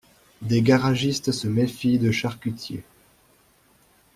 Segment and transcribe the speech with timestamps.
[0.41, 2.83] Des garagistes se méfient de charcutiers.